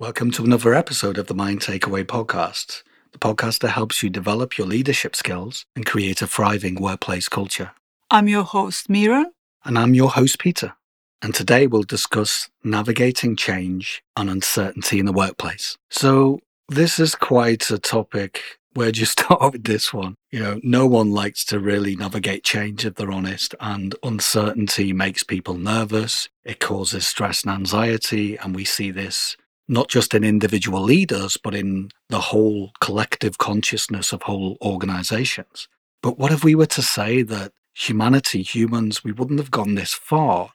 Welcome 0.00 0.30
to 0.32 0.44
another 0.44 0.74
episode 0.74 1.18
of 1.18 1.26
the 1.26 1.34
Mind 1.34 1.58
Takeaway 1.58 2.04
Podcast, 2.04 2.84
the 3.10 3.18
podcast 3.18 3.58
that 3.62 3.70
helps 3.70 4.00
you 4.00 4.08
develop 4.08 4.56
your 4.56 4.68
leadership 4.68 5.16
skills 5.16 5.66
and 5.74 5.84
create 5.84 6.22
a 6.22 6.28
thriving 6.28 6.76
workplace 6.76 7.28
culture. 7.28 7.72
I'm 8.08 8.28
your 8.28 8.44
host, 8.44 8.88
Mira. 8.88 9.26
And 9.64 9.76
I'm 9.76 9.94
your 9.94 10.10
host, 10.10 10.38
Peter. 10.38 10.74
And 11.20 11.34
today 11.34 11.66
we'll 11.66 11.82
discuss 11.82 12.48
navigating 12.62 13.34
change 13.34 14.04
and 14.16 14.30
uncertainty 14.30 15.00
in 15.00 15.06
the 15.06 15.12
workplace. 15.12 15.76
So, 15.90 16.38
this 16.68 17.00
is 17.00 17.16
quite 17.16 17.68
a 17.68 17.78
topic. 17.80 18.40
Where 18.74 18.92
do 18.92 19.00
you 19.00 19.06
start 19.18 19.52
with 19.52 19.64
this 19.64 19.92
one? 19.92 20.14
You 20.30 20.38
know, 20.38 20.60
no 20.62 20.86
one 20.86 21.10
likes 21.10 21.44
to 21.46 21.58
really 21.58 21.96
navigate 21.96 22.44
change 22.44 22.86
if 22.86 22.94
they're 22.94 23.10
honest, 23.10 23.56
and 23.58 23.96
uncertainty 24.04 24.92
makes 24.92 25.24
people 25.24 25.54
nervous. 25.54 26.28
It 26.44 26.60
causes 26.60 27.04
stress 27.04 27.42
and 27.42 27.52
anxiety, 27.52 28.36
and 28.36 28.54
we 28.54 28.64
see 28.64 28.92
this 28.92 29.36
not 29.68 29.88
just 29.88 30.14
in 30.14 30.24
individual 30.24 30.82
leaders, 30.82 31.36
but 31.36 31.54
in 31.54 31.90
the 32.08 32.20
whole 32.20 32.72
collective 32.80 33.38
consciousness 33.38 34.12
of 34.12 34.22
whole 34.22 34.56
organizations. 34.62 35.68
But 36.02 36.18
what 36.18 36.32
if 36.32 36.42
we 36.42 36.54
were 36.54 36.66
to 36.66 36.82
say 36.82 37.22
that 37.22 37.52
humanity, 37.74 38.42
humans, 38.42 39.04
we 39.04 39.12
wouldn't 39.12 39.40
have 39.40 39.50
gone 39.50 39.74
this 39.74 39.92
far 39.92 40.52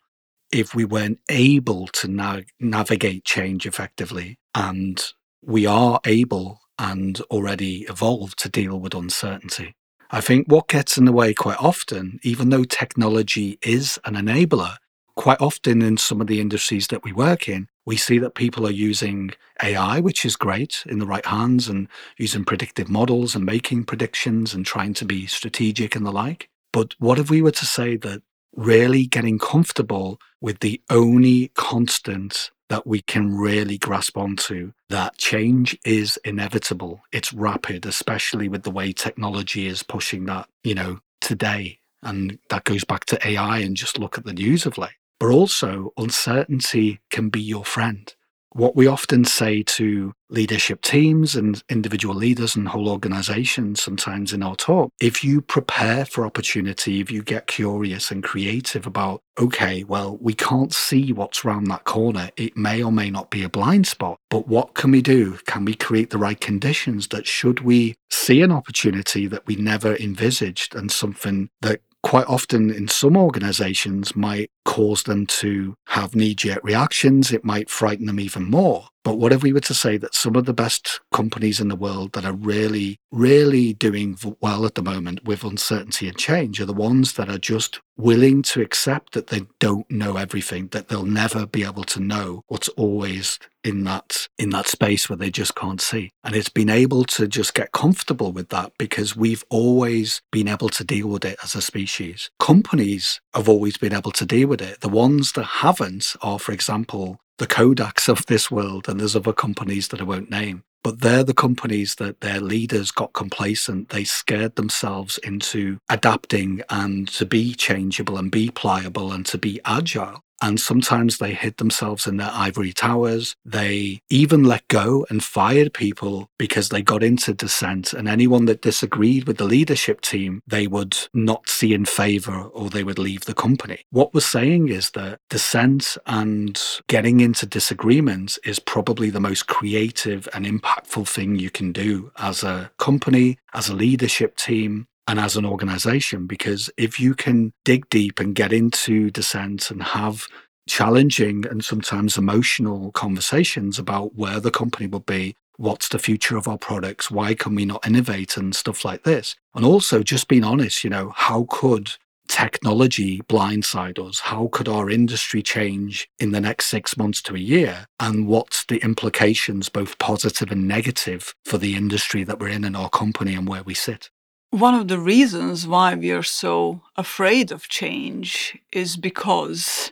if 0.52 0.74
we 0.74 0.86
weren't 0.86 1.20
able 1.30 1.88
to 1.88 2.08
na- 2.08 2.42
navigate 2.60 3.24
change 3.24 3.66
effectively? 3.66 4.40
And 4.56 5.04
we 5.42 5.66
are 5.66 6.00
able 6.06 6.62
and 6.80 7.20
already 7.30 7.84
evolved 7.84 8.40
to 8.40 8.50
deal 8.50 8.80
with 8.80 8.96
uncertainty. 8.96 9.76
I 10.10 10.22
think 10.22 10.48
what 10.48 10.68
gets 10.68 10.98
in 10.98 11.06
the 11.06 11.12
way 11.12 11.34
quite 11.34 11.60
often, 11.60 12.20
even 12.24 12.50
though 12.50 12.64
technology 12.64 13.58
is 13.62 14.00
an 14.06 14.16
enabler, 14.16 14.78
quite 15.16 15.42
often 15.42 15.82
in 15.82 15.98
some 15.98 16.22
of 16.22 16.28
the 16.28 16.42
industries 16.42 16.88
that 16.88 17.04
we 17.04 17.12
work 17.12 17.48
in, 17.48 17.68
we 17.86 17.98
see 17.98 18.18
that 18.20 18.36
people 18.36 18.66
are 18.66 18.72
using 18.72 19.32
AI, 19.62 20.00
which 20.00 20.26
is 20.26 20.36
great 20.36 20.84
in 20.88 21.00
the 21.00 21.06
right 21.06 21.26
hands, 21.26 21.68
and 21.68 21.88
using 22.18 22.46
predictive 22.46 22.90
models 22.90 23.36
and 23.36 23.46
making 23.46 23.84
predictions 23.84 24.54
and 24.54 24.66
trying 24.66 24.94
to 24.96 25.06
be 25.06 25.28
strategic 25.28 25.96
and 25.96 26.06
the 26.06 26.12
like. 26.12 26.50
But 26.72 26.96
what 27.00 27.20
if 27.20 27.30
we 27.30 27.42
were 27.42 27.52
to 27.52 27.66
say 27.66 27.98
that 27.98 28.24
really 28.56 29.06
getting 29.06 29.40
comfortable 29.40 30.20
with 30.42 30.60
the 30.60 30.82
only 30.90 31.50
constant 31.56 32.52
that 32.70 32.88
we 32.88 33.02
can 33.02 33.36
really 33.36 33.78
grasp 33.78 34.18
onto 34.18 34.72
that 34.90 35.18
change 35.18 35.78
is 35.86 36.18
inevitable. 36.24 37.02
It's 37.12 37.34
rapid, 37.34 37.86
especially 37.86 38.48
with 38.48 38.64
the 38.64 38.72
way 38.72 38.94
technology 38.94 39.68
is 39.68 39.84
pushing 39.84 40.26
that, 40.26 40.48
you 40.64 40.76
know, 40.76 41.00
today. 41.22 41.80
And 42.02 42.40
that 42.50 42.64
goes 42.64 42.84
back 42.84 43.06
to 43.06 43.28
AI 43.28 43.60
and 43.60 43.78
just 43.78 44.00
look 44.00 44.18
at 44.18 44.26
the 44.26 44.34
news 44.34 44.66
of 44.66 44.78
late. 44.78 44.92
But 45.24 45.32
also, 45.32 45.94
uncertainty 45.96 47.00
can 47.10 47.30
be 47.30 47.40
your 47.40 47.64
friend. 47.64 48.14
What 48.52 48.76
we 48.76 48.88
often 48.88 49.24
say 49.24 49.64
to 49.64 50.12
leadership 50.30 50.82
teams 50.82 51.34
and 51.34 51.64
individual 51.70 52.14
leaders 52.14 52.58
and 52.58 52.68
whole 52.68 52.90
organizations 52.90 53.82
sometimes 53.82 54.34
in 54.34 54.44
our 54.44 54.58
talk, 54.58 54.92
if 55.00 55.24
you 55.24 55.40
prepare 55.40 56.04
for 56.04 56.26
opportunity, 56.26 57.00
if 57.00 57.10
you 57.10 57.24
get 57.24 57.48
curious 57.48 58.12
and 58.12 58.22
creative 58.22 58.86
about, 58.86 59.22
okay, 59.40 59.86
well, 59.86 60.18
we 60.20 60.34
can't 60.34 60.74
see 60.74 61.14
what's 61.14 61.46
around 61.46 61.68
that 61.68 61.86
corner. 61.86 62.30
It 62.36 62.58
may 62.58 62.84
or 62.84 62.92
may 62.92 63.10
not 63.10 63.30
be 63.30 63.44
a 63.44 63.50
blind 63.50 63.88
spot, 63.88 64.20
but 64.30 64.50
what 64.50 64.74
can 64.74 64.92
we 64.92 65.02
do? 65.02 65.40
Can 65.46 65.64
we 65.64 65.74
create 65.74 66.10
the 66.10 66.18
right 66.18 66.42
conditions 66.42 67.08
that 67.08 67.26
should 67.26 67.62
we 67.62 67.96
see 68.12 68.42
an 68.42 68.52
opportunity 68.52 69.28
that 69.28 69.48
we 69.48 69.56
never 69.56 69.96
envisaged 69.96 70.76
and 70.76 70.92
something 70.92 71.50
that 71.62 71.80
quite 72.04 72.28
often 72.28 72.70
in 72.70 72.88
some 72.88 73.18
organizations 73.18 74.16
might 74.16 74.52
cause 74.66 75.04
them 75.04 75.26
to 75.26 75.74
have 75.88 76.16
knee 76.16 76.36
jerk 76.36 76.64
reactions. 76.64 77.32
It 77.32 77.44
might 77.44 77.70
frighten 77.70 78.06
them 78.06 78.20
even 78.20 78.44
more. 78.44 78.90
But 79.04 79.18
what 79.18 79.34
if 79.34 79.44
we 79.44 79.52
were 79.52 79.60
to 79.62 79.74
say 79.74 79.98
that 79.98 80.16
some 80.16 80.36
of 80.36 80.46
the 80.46 80.54
best 80.54 81.02
companies 81.12 81.60
in 81.60 81.68
the 81.68 81.76
world 81.76 82.14
that 82.14 82.26
are 82.26 82.34
really, 82.34 82.98
really 83.12 83.74
doing 83.74 84.18
well 84.40 84.66
at 84.66 84.76
the 84.76 84.82
moment 84.82 85.26
with 85.26 85.44
uncertainty 85.44 86.08
and 86.08 86.18
change 86.18 86.62
are 86.62 86.66
the 86.66 86.74
ones 86.74 87.14
that 87.14 87.30
are 87.30 87.38
just 87.38 87.82
willing 87.98 88.42
to 88.42 88.62
accept 88.62 89.14
that 89.14 89.28
they 89.28 89.42
don't 89.60 89.90
know 89.92 90.18
everything, 90.18 90.68
that 90.70 90.88
they'll 90.88 91.06
never 91.06 91.46
be 91.46 91.64
able 91.64 91.84
to 91.84 92.00
know 92.00 92.44
what's 92.48 92.70
always 92.70 93.40
in 93.64 93.84
that 93.86 94.28
in 94.38 94.50
that 94.50 94.68
space 94.68 95.10
where 95.10 95.18
they 95.18 95.30
just 95.30 95.56
can't 95.56 95.82
see. 95.82 96.10
And 96.24 96.36
it's 96.36 96.50
been 96.50 96.70
able 96.70 97.04
to 97.06 97.28
just 97.28 97.54
get 97.54 97.72
comfortable 97.72 98.32
with 98.32 98.50
that 98.50 98.74
because 98.78 99.16
we've 99.16 99.44
always 99.50 100.22
been 100.32 100.48
able 100.48 100.70
to 100.70 100.84
deal 100.84 101.08
with 101.08 101.24
it 101.24 101.38
as 101.44 101.56
a 101.56 101.62
species. 101.62 102.30
Companies 102.40 103.22
have 103.34 103.48
always 103.48 103.78
been 103.78 103.94
able 103.94 104.12
to 104.12 104.26
deal 104.26 104.48
with 104.48 104.62
it. 104.62 104.82
The 104.82 104.90
ones 104.90 105.34
that 105.34 105.44
haven't 105.44 106.16
are, 106.22 106.40
for 106.40 106.52
example, 106.52 107.20
the 107.38 107.48
Kodaks 107.48 108.08
of 108.08 108.26
this 108.28 108.52
world, 108.52 108.88
and 108.88 109.00
there's 109.00 109.16
other 109.16 109.34
companies 109.34 109.88
that 109.90 110.02
I 110.02 110.04
won't 110.04 110.30
name. 110.30 110.64
But 110.84 111.00
they're 111.00 111.24
the 111.24 111.34
companies 111.34 111.96
that 111.96 112.20
their 112.20 112.42
leaders 112.42 112.92
got 112.92 113.14
complacent. 113.14 113.90
They 113.90 114.04
scared 114.04 114.56
themselves 114.56 115.18
into 115.20 115.78
adapting 115.90 116.62
and 116.70 117.08
to 117.10 117.26
be 117.26 117.54
changeable 117.54 118.18
and 118.18 118.30
be 118.30 118.50
pliable 118.50 119.14
and 119.14 119.26
to 119.28 119.38
be 119.38 119.62
agile. 119.64 120.22
And 120.44 120.60
sometimes 120.60 121.18
they 121.18 121.34
hid 121.34 121.56
themselves 121.56 122.06
in 122.06 122.18
their 122.18 122.30
ivory 122.34 122.74
towers. 122.74 123.38
They 123.46 124.02
even 124.10 124.44
let 124.44 124.68
go 124.68 125.06
and 125.10 125.24
fired 125.24 125.74
people 125.74 126.30
because 126.38 126.68
they 126.68 126.82
got 126.82 127.02
into 127.02 127.34
dissent. 127.34 127.94
And 127.94 128.10
anyone 128.10 128.44
that 128.46 128.62
disagreed 128.62 129.26
with 129.26 129.38
the 129.38 129.46
leadership 129.46 130.02
team, 130.02 130.42
they 130.46 130.68
would 130.68 130.98
not 131.14 131.48
see 131.48 131.74
in 131.74 131.86
favor 131.86 132.42
or 132.42 132.70
they 132.70 132.84
would 132.84 133.00
leave 133.00 133.24
the 133.24 133.34
company. 133.34 133.86
What 133.90 134.14
we're 134.14 134.20
saying 134.20 134.68
is 134.68 134.92
that 134.92 135.20
dissent 135.30 135.98
and 136.08 136.62
getting 136.90 137.22
into 137.22 137.46
disagreements 137.46 138.38
is 138.44 138.60
probably 138.60 139.10
the 139.10 139.22
most 139.22 139.48
creative 139.48 140.28
and 140.34 140.46
impactful 140.46 141.08
thing 141.08 141.38
you 141.38 141.52
can 141.52 141.72
do 141.72 142.12
as 142.18 142.44
a 142.44 142.70
company, 142.78 143.38
as 143.54 143.70
a 143.70 143.76
leadership 143.76 144.36
team, 144.36 144.88
and 145.08 145.20
as 145.20 145.36
an 145.36 145.46
organization 145.46 146.26
because 146.26 146.70
if 146.78 147.00
you 147.00 147.14
can 147.14 147.54
dig 147.66 147.88
deep 147.90 148.20
and 148.20 148.36
get 148.36 148.54
into 148.54 149.10
dissent 149.12 149.70
and 149.72 149.84
have 149.84 150.28
challenging 150.68 151.46
and 151.46 151.64
sometimes 151.64 152.18
emotional 152.18 152.92
conversations 152.92 153.78
about 153.78 154.16
where 154.16 154.40
the 154.40 154.52
company 154.52 154.88
will 154.88 155.02
be 155.02 155.36
what's 155.58 155.90
the 155.90 156.00
future 156.00 156.38
of 156.38 156.48
our 156.48 156.58
products 156.58 157.12
why 157.12 157.34
can 157.34 157.54
we 157.54 157.66
not 157.66 157.86
innovate 157.86 158.38
and 158.38 158.56
stuff 158.56 158.86
like 158.86 159.04
this 159.04 159.36
and 159.56 159.66
also 159.66 160.02
just 160.02 160.28
being 160.28 160.44
honest 160.44 160.84
you 160.84 160.90
know 160.90 161.12
how 161.16 161.46
could 161.50 161.92
technology 162.28 163.22
blindside 163.24 164.00
us? 164.00 164.22
How 164.22 164.48
could 164.52 164.68
our 164.68 164.90
industry 164.90 165.42
change 165.42 166.10
in 166.20 166.32
the 166.32 166.42
next 166.42 166.68
6 166.68 166.98
months 166.98 167.22
to 167.24 167.36
a 167.36 167.40
year? 167.40 167.86
And 168.00 168.28
what's 168.28 168.66
the 168.66 168.78
implications 168.78 169.70
both 169.70 170.00
positive 170.00 170.52
and 170.52 170.68
negative 170.68 171.36
for 171.46 171.58
the 171.58 171.76
industry 171.76 172.24
that 172.24 172.40
we're 172.40 172.50
in 172.50 172.64
and 172.64 172.76
our 172.76 172.90
company 172.90 173.36
and 173.36 173.48
where 173.48 173.64
we 173.64 173.74
sit 173.74 174.10
one 174.54 174.76
of 174.76 174.88
the 174.88 175.00
reasons 175.00 175.68
why 175.68 175.96
we 175.96 176.12
are 176.12 176.22
so 176.22 176.82
afraid 176.96 177.52
of 177.52 177.68
change 177.68 178.56
is 178.72 178.98
because 178.98 179.92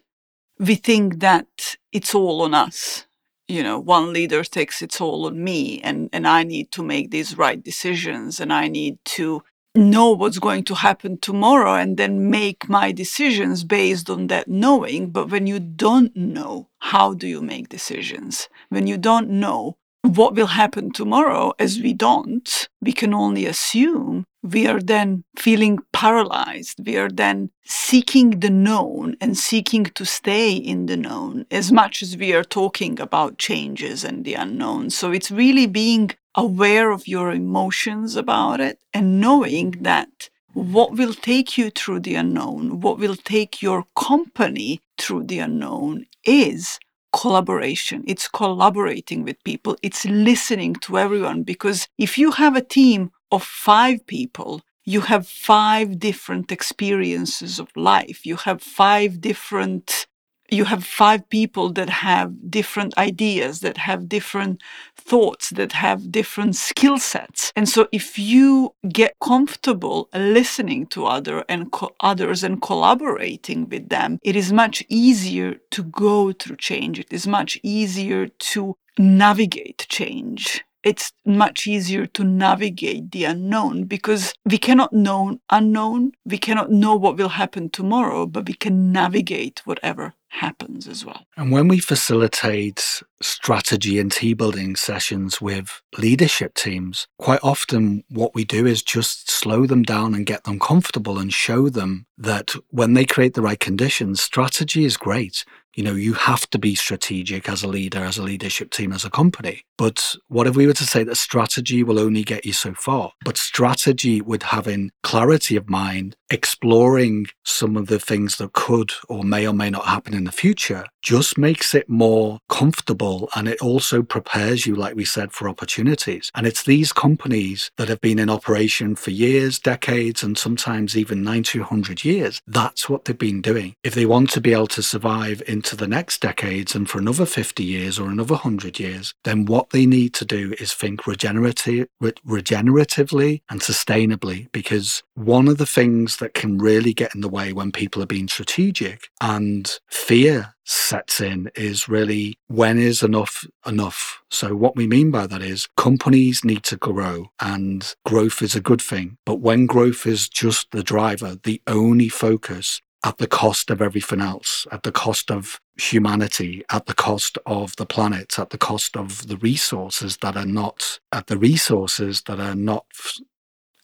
we 0.60 0.76
think 0.76 1.20
that 1.20 1.78
it's 1.92 2.14
all 2.14 2.44
on 2.44 2.54
us. 2.54 3.08
You 3.48 3.64
know, 3.64 3.80
one 3.80 4.14
leader 4.14 4.44
takes 4.44 4.84
it's 4.84 5.02
all 5.02 5.26
on 5.26 5.44
me, 5.44 5.82
and, 5.82 6.12
and 6.14 6.28
I 6.28 6.44
need 6.44 6.72
to 6.74 6.84
make 6.84 7.10
these 7.10 7.40
right 7.40 7.62
decisions, 7.62 8.40
and 8.40 8.54
I 8.54 8.68
need 8.68 9.00
to 9.18 9.42
know 9.74 10.12
what's 10.12 10.38
going 10.38 10.64
to 10.66 10.76
happen 10.76 11.18
tomorrow 11.18 11.74
and 11.74 11.98
then 11.98 12.30
make 12.30 12.70
my 12.70 12.92
decisions 12.92 13.64
based 13.64 14.12
on 14.12 14.28
that 14.28 14.48
knowing. 14.48 15.10
But 15.10 15.32
when 15.32 15.48
you 15.48 15.60
don't 15.60 16.16
know, 16.16 16.68
how 16.80 17.16
do 17.16 17.28
you 17.28 17.42
make 17.42 17.70
decisions? 17.70 18.48
When 18.70 18.86
you 18.86 18.98
don't 18.98 19.30
know 19.30 19.78
what 20.04 20.36
will 20.36 20.48
happen 20.48 20.92
tomorrow, 20.92 21.54
as 21.60 21.80
we 21.80 21.94
don't, 21.94 22.68
we 22.82 22.92
can 22.92 23.14
only 23.14 23.46
assume 23.46 24.26
we 24.44 24.66
are 24.68 24.80
then 24.80 25.24
feeling 25.38 25.80
paralyzed. 25.94 26.80
We 26.86 26.98
are 26.98 27.10
then 27.10 27.52
seeking 27.64 28.40
the 28.40 28.50
known 28.50 29.16
and 29.22 29.38
seeking 29.38 29.86
to 29.86 30.06
stay 30.06 30.54
in 30.54 30.88
the 30.88 30.98
known 30.98 31.46
as 31.52 31.72
much 31.72 32.02
as 32.02 32.18
we 32.18 32.34
are 32.34 32.44
talking 32.44 33.00
about 33.00 33.38
changes 33.38 34.04
and 34.04 34.26
the 34.26 34.34
unknown. 34.34 34.90
So 34.90 35.12
it's 35.12 35.32
really 35.32 35.68
being 35.68 36.12
aware 36.34 36.92
of 36.92 37.08
your 37.08 37.32
emotions 37.32 38.16
about 38.16 38.60
it 38.60 38.80
and 38.94 39.22
knowing 39.22 39.72
that 39.82 40.30
what 40.54 40.94
will 40.94 41.14
take 41.14 41.58
you 41.58 41.70
through 41.70 42.00
the 42.02 42.16
unknown, 42.16 42.82
what 42.82 42.98
will 42.98 43.16
take 43.16 43.62
your 43.62 43.86
company 43.96 44.82
through 44.98 45.24
the 45.26 45.40
unknown 45.40 46.08
is 46.26 46.80
collaboration. 47.14 48.04
It's 48.08 48.28
collaborating 48.28 49.24
with 49.24 49.44
people. 49.44 49.78
It's 49.82 50.06
listening 50.06 50.76
to 50.76 50.98
everyone 50.98 51.44
because 51.44 51.88
if 51.98 52.18
you 52.18 52.32
have 52.32 52.56
a 52.56 52.62
team 52.62 53.12
of 53.32 53.44
five 53.44 54.06
people, 54.08 54.62
you 54.86 55.02
have 55.02 55.28
five 55.28 56.00
different 56.00 56.52
experiences 56.52 57.60
of 57.60 57.70
life. 57.76 58.26
You 58.26 58.36
have 58.38 58.62
five 58.62 59.22
different 59.22 60.08
you 60.52 60.66
have 60.66 60.84
five 60.84 61.28
people 61.30 61.72
that 61.74 61.90
have 61.90 62.52
different 62.52 62.98
ideas, 62.98 63.62
that 63.62 63.78
have 63.78 64.10
different 64.10 64.62
thoughts, 64.98 65.50
that 65.52 65.72
have 65.72 66.12
different 66.12 66.56
skill 66.56 67.00
sets. 67.00 67.54
And 67.56 67.68
so 67.68 67.88
if 67.92 68.20
you 68.20 68.76
get 68.90 69.16
comfortable 69.22 70.10
listening 70.14 70.88
to 70.88 71.06
other 71.06 71.46
and 71.48 71.72
co- 71.72 71.96
others 72.02 72.44
and 72.44 72.62
collaborating 72.62 73.70
with 73.70 73.90
them, 73.90 74.20
it 74.24 74.36
is 74.36 74.52
much 74.52 74.84
easier 74.90 75.56
to 75.72 75.84
go 75.84 76.34
through 76.34 76.58
change. 76.58 77.00
It 77.00 77.12
is 77.12 77.26
much 77.26 77.58
easier 77.64 78.28
to 78.28 78.76
navigate 78.98 79.88
change 79.90 80.64
it's 80.84 81.14
much 81.26 81.68
easier 81.68 82.08
to 82.08 82.24
navigate 82.24 83.12
the 83.12 83.26
unknown 83.26 83.84
because 83.84 84.34
we 84.46 84.58
cannot 84.58 84.92
know 84.92 85.40
unknown. 85.52 86.12
We 86.26 86.40
cannot 86.40 86.72
know 86.72 86.96
what 86.96 87.18
will 87.18 87.30
happen 87.30 87.70
tomorrow, 87.70 88.26
but 88.26 88.48
we 88.48 88.56
can 88.56 88.92
navigate 88.92 89.62
whatever 89.66 90.16
happens 90.32 90.88
as 90.88 91.06
well. 91.06 91.26
And 91.38 91.52
when 91.52 91.68
we 91.68 91.80
facilitate 91.80 93.04
strategy 93.22 94.00
and 94.00 94.12
team 94.12 94.38
building 94.38 94.76
sessions 94.76 95.42
with 95.42 95.82
leadership 95.98 96.56
teams, 96.56 97.08
quite 97.20 97.42
often 97.44 98.04
what 98.10 98.34
we 98.34 98.44
do 98.44 98.66
is 98.66 98.82
just 98.82 99.30
slow 99.30 99.66
them 99.66 99.84
down 99.84 100.14
and 100.16 100.26
get 100.26 100.46
them 100.46 100.60
comfortable 100.60 101.20
and 101.20 101.34
show 101.34 101.70
them 101.70 102.06
that 102.18 102.52
when 102.70 102.94
they 102.94 103.06
create 103.06 103.34
the 103.34 103.42
right 103.42 103.60
conditions, 103.60 104.22
strategy 104.22 104.86
is 104.86 104.98
great. 104.98 105.44
You 105.76 105.84
know, 105.84 105.94
you 105.94 106.14
have 106.14 106.50
to 106.50 106.60
be 106.60 106.76
strategic 106.76 107.48
as 107.48 107.64
a 107.64 107.68
leader, 107.68 108.00
as 108.00 108.18
a 108.18 108.24
leadership 108.24 108.72
team, 108.72 108.92
as 108.92 109.06
a 109.06 109.10
company. 109.10 109.64
But 109.78 110.16
what 110.28 110.46
if 110.46 110.56
we 110.56 110.68
were 110.68 110.74
to 110.74 110.86
say 110.86 111.04
that 111.06 111.16
strategy 111.16 111.82
will 111.82 111.98
only 111.98 112.24
get 112.24 112.46
you 112.46 112.52
so 112.52 112.74
far? 112.74 113.14
But 113.24 113.38
strategy 113.38 114.20
with 114.22 114.44
having 114.44 114.92
clarity 115.02 115.56
of 115.56 115.70
mind, 115.70 116.18
exploring 116.30 117.28
some 117.46 117.78
of 117.78 117.88
the 117.88 118.00
things 118.00 118.36
that 118.38 118.52
could 118.52 118.92
or 119.08 119.24
may 119.24 119.48
or 119.48 119.54
may 119.54 119.70
not 119.70 119.86
happen 119.86 120.14
in 120.22 120.26
the 120.26 120.32
future, 120.32 120.86
just 121.02 121.36
makes 121.36 121.74
it 121.74 121.90
more 121.90 122.38
comfortable 122.48 123.28
and 123.36 123.48
it 123.48 123.60
also 123.60 124.04
prepares 124.04 124.68
you, 124.68 124.76
like 124.76 124.96
we 124.96 125.04
said, 125.04 125.32
for 125.32 125.50
opportunities. 125.50 126.30
And 126.36 126.46
it's 126.46 126.64
these 126.64 126.94
companies 126.94 127.72
that 127.78 127.90
have 127.90 128.02
been 128.02 128.20
in 128.20 128.30
operation 128.30 128.96
for 128.96 129.10
years, 129.10 129.58
decades, 129.58 130.22
and 130.22 130.38
sometimes 130.38 130.96
even 130.96 131.24
900 131.24 132.06
years. 132.06 132.40
That's 132.46 132.88
what 132.88 133.06
they've 133.06 133.18
been 133.18 133.42
doing. 133.42 133.74
If 133.84 133.96
they 133.96 134.06
want 134.06 134.30
to 134.32 134.42
be 134.42 134.54
able 134.54 134.68
to 134.68 134.84
survive 134.84 135.42
into 135.48 135.76
the 135.76 135.88
next 135.88 136.22
decades 136.22 136.76
and 136.76 136.88
for 136.88 137.00
another 137.00 137.26
50 137.26 137.64
years 137.64 137.98
or 137.98 138.10
another 138.10 138.36
100 138.36 138.80
years, 138.80 139.16
then 139.24 139.46
what 139.46 139.72
they 139.72 139.88
need 139.88 140.14
to 140.16 140.26
do 140.26 140.54
is 140.60 140.72
think 140.74 141.08
regenerative, 141.08 141.88
regeneratively 142.02 143.42
and 143.50 143.62
sustainably. 143.62 144.52
Because 144.52 145.02
one 145.16 145.48
of 145.48 145.58
the 145.58 145.66
things 145.66 146.18
that 146.18 146.36
can 146.36 146.60
really 146.60 146.94
get 146.94 147.16
in 147.16 147.22
the 147.22 147.30
way 147.30 147.54
when 147.54 147.72
people 147.72 148.04
are 148.04 148.14
being 148.16 148.28
strategic 148.28 149.10
and 149.20 149.80
fear 150.12 150.54
sets 150.66 151.22
in 151.22 151.50
is 151.56 151.88
really 151.88 152.38
when 152.48 152.78
is 152.78 153.02
enough 153.02 153.48
enough? 153.66 154.22
So, 154.30 154.58
what 154.58 154.76
we 154.76 154.86
mean 154.86 155.10
by 155.10 155.26
that 155.26 155.42
is 155.42 155.70
companies 155.78 156.44
need 156.44 156.64
to 156.64 156.76
grow 156.76 157.32
and 157.40 157.96
growth 158.06 158.42
is 158.42 158.54
a 158.54 158.60
good 158.60 158.82
thing. 158.82 159.16
But 159.26 159.40
when 159.40 159.68
growth 159.68 160.06
is 160.06 160.28
just 160.28 160.72
the 160.72 160.84
driver, 160.84 161.38
the 161.42 161.62
only 161.66 162.10
focus 162.10 162.82
at 163.06 163.20
the 163.20 163.28
cost 163.28 163.70
of 163.72 163.82
everything 163.82 164.20
else, 164.20 164.68
at 164.70 164.84
the 164.84 164.92
cost 164.92 165.32
of 165.32 165.62
humanity, 165.80 166.66
at 166.70 166.88
the 166.88 166.94
cost 166.94 167.38
of 167.46 167.78
the 167.78 167.86
planet, 167.86 168.38
at 168.38 168.50
the 168.50 168.58
cost 168.58 168.98
of 168.98 169.30
the 169.30 169.38
resources 169.38 170.18
that 170.18 170.36
are 170.36 170.46
not, 170.46 171.00
at 171.14 171.28
the 171.28 171.38
resources 171.38 172.22
that 172.24 172.42
are 172.42 172.56
not 172.56 172.86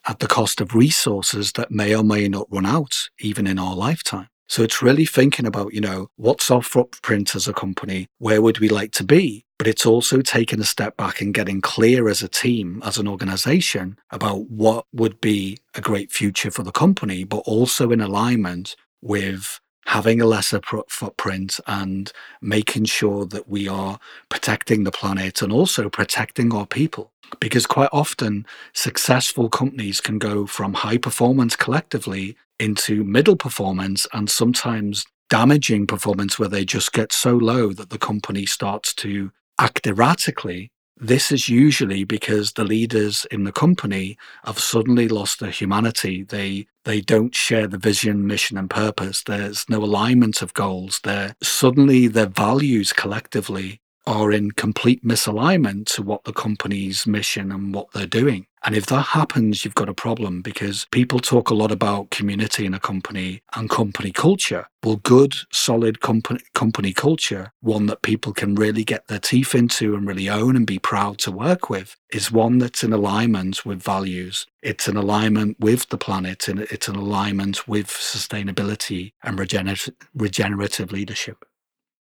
at 0.06 0.20
the 0.20 0.28
cost 0.28 0.60
of 0.60 0.76
resources 0.76 1.54
that 1.54 1.72
may 1.72 1.96
or 1.96 2.04
may 2.04 2.28
not 2.28 2.48
run 2.52 2.66
out 2.66 3.10
even 3.20 3.48
in 3.48 3.58
our 3.58 3.76
lifetime. 3.78 4.28
So 4.48 4.64
it's 4.64 4.82
really 4.82 5.06
thinking 5.06 5.46
about, 5.46 5.74
you 5.74 5.82
know, 5.82 6.10
what's 6.16 6.50
our 6.50 6.62
footprint 6.62 7.36
as 7.36 7.48
a 7.48 7.54
company? 7.54 8.08
Where 8.18 8.42
would 8.42 8.60
we 8.60 8.70
like 8.70 8.92
to 8.94 9.04
be? 9.04 9.44
But 9.58 9.68
it's 9.68 9.86
also 9.86 10.22
taking 10.22 10.60
a 10.60 10.66
step 10.66 10.96
back 10.98 11.20
and 11.20 11.34
getting 11.34 11.62
clear 11.62 12.08
as 12.08 12.22
a 12.22 12.28
team, 12.28 12.82
as 12.86 12.98
an 12.98 13.08
organization 13.08 13.98
about 14.12 14.50
what 14.50 14.86
would 14.94 15.20
be 15.20 15.58
a 15.76 15.82
great 15.82 16.12
future 16.12 16.52
for 16.52 16.64
the 16.64 16.72
company, 16.72 17.24
but 17.24 17.40
also 17.40 17.92
in 17.92 18.00
alignment 18.00 18.76
with 19.02 19.60
having 19.88 20.22
a 20.22 20.26
lesser 20.26 20.60
footprint 20.90 21.60
and 21.66 22.12
making 22.42 22.84
sure 22.86 23.26
that 23.26 23.48
we 23.48 23.68
are 23.68 24.00
protecting 24.30 24.84
the 24.84 24.92
planet 24.92 25.42
and 25.42 25.52
also 25.52 25.90
protecting 25.90 26.54
our 26.54 26.66
people. 26.66 27.12
Because 27.40 27.66
quite 27.66 27.90
often, 27.92 28.46
successful 28.74 29.50
companies 29.50 30.02
can 30.02 30.20
go 30.20 30.46
from 30.46 30.74
high 30.74 30.98
performance 30.98 31.56
collectively 31.56 32.36
into 32.59 33.04
middle 33.04 33.36
performance 33.36 34.07
and 34.13 34.30
sometimes 34.30 35.06
damaging 35.30 35.88
performance 35.88 36.39
where 36.39 36.50
they 36.50 36.65
just 36.65 36.94
get 36.94 37.12
so 37.12 37.36
low 37.36 37.74
that 37.74 37.89
the 37.89 37.98
company 37.98 38.45
starts 38.45 38.94
to 38.94 39.31
act 39.59 39.86
erratically. 39.88 40.71
This 41.00 41.31
is 41.31 41.48
usually 41.48 42.04
because 42.04 42.54
the 42.54 42.63
leaders 42.63 43.27
in 43.30 43.44
the 43.44 43.51
company 43.51 44.18
have 44.45 44.57
suddenly 44.57 45.07
lost 45.07 45.39
their 45.39 45.51
humanity. 45.51 46.24
They 46.24 46.68
they 46.86 47.01
don't 47.01 47.36
share 47.36 47.68
the 47.68 47.77
vision, 47.77 48.25
mission, 48.25 48.57
and 48.57 48.69
purpose. 48.69 49.21
There's 49.24 49.65
no 49.69 49.83
alignment 49.83 50.42
of 50.42 50.54
goals. 50.54 51.00
They're 51.04 51.36
suddenly 51.44 52.07
their 52.07 52.27
values 52.27 52.94
collectively 52.94 53.81
are 54.07 54.31
in 54.31 54.51
complete 54.51 55.04
misalignment 55.04 55.86
to 55.88 56.01
what 56.01 56.24
the 56.24 56.33
company's 56.33 57.06
mission 57.06 57.51
and 57.51 57.75
what 57.75 57.92
they're 57.92 58.07
doing. 58.07 58.48
And 58.68 58.75
if 58.75 58.88
that 58.88 59.04
happens, 59.04 59.64
you've 59.64 59.75
got 59.75 59.88
a 59.88 59.94
problem 59.94 60.42
because 60.42 60.88
people 60.92 61.19
talk 61.19 61.50
a 61.50 61.54
lot 61.54 61.72
about 61.72 62.10
community 62.10 62.66
in 62.66 62.74
a 62.74 62.81
company 62.81 63.42
and 63.56 63.69
company 63.69 64.12
culture. 64.12 64.68
Well, 64.84 64.98
good, 64.98 65.36
solid 65.54 66.02
company, 66.02 66.42
company 66.54 66.92
culture, 66.92 67.54
one 67.62 67.86
that 67.86 68.02
people 68.02 68.34
can 68.34 68.56
really 68.56 68.84
get 68.84 69.08
their 69.08 69.19
teeth 69.19 69.56
into 69.56 69.96
and 69.96 70.06
really 70.06 70.28
own 70.28 70.58
and 70.58 70.68
be 70.68 70.80
proud 70.80 71.18
to 71.19 71.31
work 71.31 71.69
with, 71.69 71.96
is 72.12 72.30
one 72.30 72.58
that's 72.58 72.84
in 72.84 72.92
alignment 72.92 73.66
with 73.66 73.81
values. 73.81 74.46
It's 74.62 74.90
in 74.90 74.98
alignment 74.98 75.58
with 75.62 75.88
the 75.88 75.98
planet 75.98 76.50
and 76.50 76.60
it's 76.60 76.90
in 76.90 76.96
alignment 76.96 77.69
with 77.69 77.88
sustainability 77.88 79.14
and 79.24 79.40
regener- 79.40 79.94
regenerative 80.14 80.92
leadership. 80.92 81.46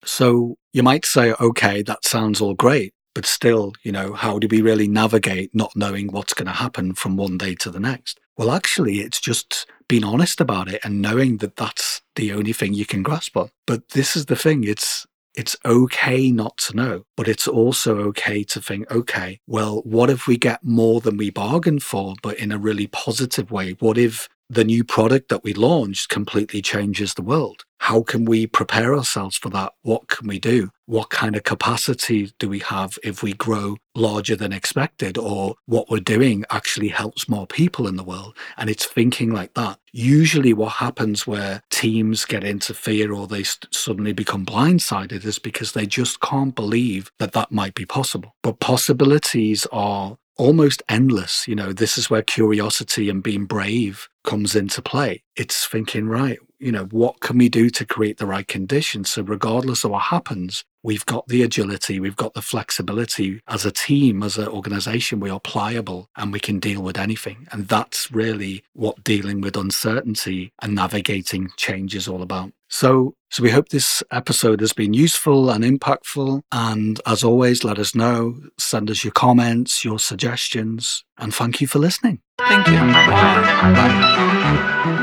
So 0.05 0.55
you 0.71 0.83
might 0.83 1.03
say, 1.03 1.33
okay, 1.33 1.81
that 1.81 2.05
sounds 2.05 2.39
all 2.39 2.53
great, 2.53 2.93
but 3.15 3.25
still, 3.25 3.73
you 3.81 3.91
know, 3.91 4.13
how 4.13 4.37
do 4.37 4.47
we 4.47 4.61
really 4.61 4.87
navigate 4.87 5.49
not 5.55 5.75
knowing 5.75 6.11
what's 6.11 6.35
going 6.35 6.45
to 6.45 6.51
happen 6.51 6.93
from 6.93 7.15
one 7.15 7.39
day 7.39 7.55
to 7.55 7.71
the 7.71 7.79
next? 7.79 8.19
Well, 8.37 8.51
actually, 8.51 8.99
it's 8.99 9.21
just 9.21 9.65
being 9.87 10.03
honest 10.03 10.41
about 10.41 10.67
it 10.67 10.81
and 10.83 11.01
knowing 11.01 11.37
that 11.37 11.55
that's 11.55 12.01
the 12.15 12.33
only 12.33 12.53
thing 12.53 12.73
you 12.73 12.85
can 12.85 13.01
grasp 13.01 13.37
on. 13.37 13.49
But 13.65 13.89
this 13.89 14.15
is 14.15 14.25
the 14.25 14.35
thing. 14.35 14.65
It's, 14.65 15.07
it's 15.33 15.55
okay 15.65 16.29
not 16.29 16.57
to 16.57 16.75
know, 16.75 17.05
but 17.15 17.29
it's 17.29 17.47
also 17.47 17.99
okay 17.99 18.43
to 18.43 18.61
think, 18.61 18.91
okay, 18.91 19.39
well, 19.47 19.81
what 19.85 20.09
if 20.09 20.27
we 20.27 20.37
get 20.37 20.63
more 20.63 20.99
than 20.99 21.15
we 21.15 21.29
bargained 21.29 21.83
for, 21.83 22.15
but 22.21 22.37
in 22.37 22.51
a 22.51 22.57
really 22.57 22.87
positive 22.87 23.49
way? 23.49 23.77
What 23.79 23.97
if 23.97 24.27
the 24.49 24.63
new 24.63 24.83
product 24.83 25.29
that 25.29 25.43
we 25.43 25.53
launched 25.53 26.09
completely 26.09 26.61
changes 26.61 27.13
the 27.13 27.21
world. 27.21 27.63
How 27.79 28.01
can 28.01 28.25
we 28.25 28.47
prepare 28.47 28.95
ourselves 28.95 29.37
for 29.37 29.49
that? 29.49 29.73
What 29.81 30.07
can 30.07 30.27
we 30.27 30.39
do? 30.39 30.69
What 30.85 31.09
kind 31.09 31.35
of 31.35 31.43
capacity 31.43 32.31
do 32.39 32.49
we 32.49 32.59
have 32.59 32.97
if 33.03 33.21
we 33.21 33.33
grow 33.33 33.77
larger 33.95 34.35
than 34.35 34.53
expected, 34.53 35.17
or 35.17 35.55
what 35.65 35.89
we're 35.89 35.99
doing 35.99 36.45
actually 36.49 36.87
helps 36.87 37.29
more 37.29 37.45
people 37.45 37.87
in 37.87 37.95
the 37.95 38.03
world? 38.03 38.35
And 38.57 38.69
it's 38.69 38.85
thinking 38.85 39.31
like 39.31 39.53
that. 39.55 39.79
Usually, 39.91 40.53
what 40.53 40.73
happens 40.73 41.27
where 41.27 41.61
teams 41.69 42.25
get 42.25 42.43
into 42.43 42.73
fear 42.73 43.13
or 43.13 43.27
they 43.27 43.43
st- 43.43 43.73
suddenly 43.73 44.13
become 44.13 44.45
blindsided 44.45 45.23
is 45.25 45.39
because 45.39 45.71
they 45.71 45.85
just 45.85 46.21
can't 46.21 46.55
believe 46.55 47.11
that 47.19 47.33
that 47.33 47.51
might 47.51 47.75
be 47.75 47.85
possible. 47.85 48.35
But 48.41 48.59
possibilities 48.59 49.67
are 49.71 50.17
almost 50.37 50.83
endless. 50.89 51.47
You 51.47 51.55
know, 51.55 51.71
this 51.71 51.97
is 51.97 52.09
where 52.09 52.21
curiosity 52.21 53.09
and 53.09 53.23
being 53.23 53.45
brave 53.45 54.07
comes 54.25 54.55
into 54.55 54.81
play. 54.81 55.23
It's 55.35 55.65
thinking, 55.65 56.07
right, 56.07 56.39
you 56.59 56.71
know, 56.71 56.85
what 56.85 57.19
can 57.19 57.37
we 57.37 57.49
do 57.49 57.69
to 57.69 57.85
create 57.85 58.17
the 58.17 58.25
right 58.25 58.47
conditions? 58.47 59.11
So, 59.11 59.21
regardless 59.21 59.83
of 59.83 59.91
what 59.91 60.03
happens, 60.03 60.63
we've 60.83 61.05
got 61.05 61.27
the 61.27 61.43
agility, 61.43 61.99
we've 61.99 62.15
got 62.15 62.33
the 62.33 62.41
flexibility 62.41 63.41
as 63.47 63.65
a 63.65 63.71
team, 63.71 64.23
as 64.23 64.37
an 64.37 64.47
organization, 64.47 65.19
we 65.19 65.29
are 65.29 65.39
pliable 65.39 66.09
and 66.15 66.31
we 66.31 66.39
can 66.39 66.59
deal 66.59 66.81
with 66.81 66.97
anything. 66.97 67.47
And 67.51 67.67
that's 67.67 68.11
really 68.11 68.63
what 68.73 69.03
dealing 69.03 69.41
with 69.41 69.57
uncertainty 69.57 70.53
and 70.61 70.75
navigating 70.75 71.49
change 71.57 71.95
is 71.95 72.07
all 72.07 72.21
about. 72.21 72.51
So, 72.75 73.15
so 73.31 73.41
we 73.41 73.51
hope 73.51 73.69
this 73.69 74.03
episode 74.11 74.59
has 74.59 74.73
been 74.73 74.93
useful 74.93 75.49
and 75.49 75.63
impactful. 75.63 76.41
And 76.51 76.99
as 77.05 77.23
always, 77.23 77.63
let 77.63 77.79
us 77.79 77.95
know, 77.95 78.35
send 78.57 78.91
us 78.91 79.01
your 79.01 79.13
comments, 79.13 79.85
your 79.85 79.97
suggestions, 79.97 81.05
and 81.17 81.33
thank 81.33 81.61
you 81.61 81.67
for 81.67 81.79
listening. 81.79 82.19
Thank 82.37 82.67
you. 82.67 82.75
Bye. 82.75 83.71
Bye. 83.75 85.01